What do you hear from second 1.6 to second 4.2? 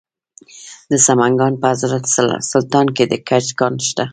په حضرت سلطان کې د ګچ کان شته.